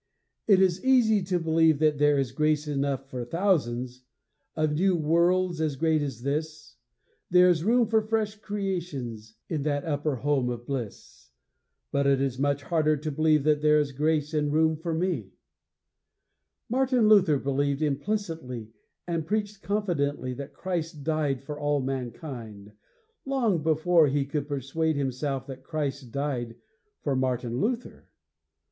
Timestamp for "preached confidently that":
19.27-20.51